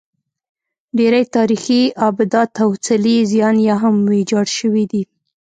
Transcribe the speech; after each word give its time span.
ډېری 0.97 1.23
تاریخي 1.35 1.81
ابدات 2.07 2.51
او 2.63 2.69
څلي 2.85 3.13
یې 3.19 3.23
زیان 3.31 3.55
یا 3.67 3.75
هم 3.83 3.95
ویجاړ 4.09 4.45
شوي 4.57 4.85
دي 4.91 5.03